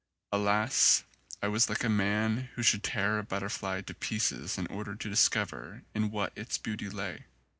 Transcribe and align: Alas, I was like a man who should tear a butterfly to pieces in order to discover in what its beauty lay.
Alas, 0.31 1.03
I 1.43 1.47
was 1.47 1.69
like 1.69 1.83
a 1.83 1.87
man 1.87 2.49
who 2.55 2.63
should 2.63 2.81
tear 2.83 3.19
a 3.19 3.23
butterfly 3.23 3.81
to 3.81 3.93
pieces 3.93 4.57
in 4.57 4.65
order 4.65 4.95
to 4.95 5.09
discover 5.11 5.83
in 5.93 6.09
what 6.09 6.33
its 6.35 6.57
beauty 6.57 6.89
lay. 6.89 7.25